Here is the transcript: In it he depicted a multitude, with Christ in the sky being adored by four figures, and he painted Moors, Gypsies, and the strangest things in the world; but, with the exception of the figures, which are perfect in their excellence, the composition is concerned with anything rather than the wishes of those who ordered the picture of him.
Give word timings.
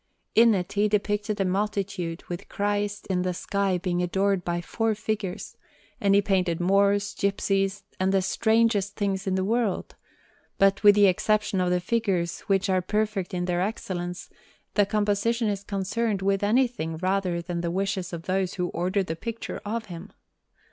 In 0.33 0.55
it 0.55 0.73
he 0.73 0.87
depicted 0.87 1.39
a 1.39 1.45
multitude, 1.45 2.23
with 2.27 2.49
Christ 2.49 3.05
in 3.05 3.21
the 3.21 3.35
sky 3.35 3.77
being 3.77 4.01
adored 4.01 4.43
by 4.43 4.59
four 4.59 4.95
figures, 4.95 5.55
and 5.99 6.15
he 6.15 6.23
painted 6.23 6.59
Moors, 6.59 7.13
Gypsies, 7.13 7.83
and 7.99 8.11
the 8.11 8.23
strangest 8.23 8.95
things 8.95 9.27
in 9.27 9.35
the 9.35 9.43
world; 9.43 9.93
but, 10.57 10.81
with 10.81 10.95
the 10.95 11.05
exception 11.05 11.61
of 11.61 11.69
the 11.69 11.79
figures, 11.79 12.39
which 12.47 12.67
are 12.67 12.81
perfect 12.81 13.31
in 13.31 13.45
their 13.45 13.61
excellence, 13.61 14.31
the 14.73 14.87
composition 14.87 15.49
is 15.49 15.63
concerned 15.63 16.23
with 16.23 16.41
anything 16.43 16.97
rather 16.97 17.39
than 17.39 17.61
the 17.61 17.69
wishes 17.69 18.11
of 18.11 18.23
those 18.23 18.55
who 18.55 18.69
ordered 18.69 19.05
the 19.05 19.15
picture 19.15 19.61
of 19.63 19.85
him. 19.85 20.11